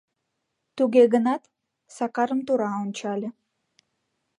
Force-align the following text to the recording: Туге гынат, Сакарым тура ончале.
Туге 0.75 1.03
гынат, 1.13 1.43
Сакарым 1.95 2.39
тура 2.47 2.71
ончале. 2.83 3.29